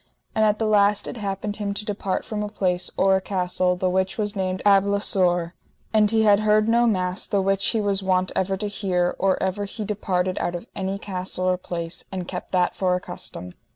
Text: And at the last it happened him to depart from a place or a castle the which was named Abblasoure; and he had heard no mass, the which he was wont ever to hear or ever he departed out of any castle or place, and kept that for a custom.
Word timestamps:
And 0.33 0.43
at 0.43 0.57
the 0.57 0.65
last 0.65 1.07
it 1.07 1.17
happened 1.17 1.57
him 1.57 1.75
to 1.75 1.85
depart 1.85 2.25
from 2.25 2.41
a 2.41 2.49
place 2.49 2.89
or 2.97 3.15
a 3.15 3.21
castle 3.21 3.75
the 3.75 3.87
which 3.87 4.17
was 4.17 4.35
named 4.35 4.63
Abblasoure; 4.65 5.51
and 5.93 6.09
he 6.09 6.23
had 6.23 6.39
heard 6.39 6.67
no 6.67 6.87
mass, 6.87 7.27
the 7.27 7.39
which 7.39 7.67
he 7.67 7.79
was 7.79 8.01
wont 8.01 8.31
ever 8.35 8.57
to 8.57 8.67
hear 8.67 9.15
or 9.19 9.37
ever 9.43 9.65
he 9.65 9.85
departed 9.85 10.39
out 10.39 10.55
of 10.55 10.65
any 10.75 10.97
castle 10.97 11.45
or 11.45 11.55
place, 11.57 12.03
and 12.11 12.27
kept 12.27 12.51
that 12.51 12.75
for 12.75 12.95
a 12.95 12.99
custom. 12.99 13.51